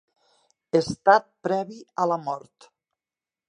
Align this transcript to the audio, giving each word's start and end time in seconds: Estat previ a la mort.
Estat 0.79 1.29
previ 1.49 1.79
a 2.05 2.11
la 2.13 2.21
mort. 2.31 2.71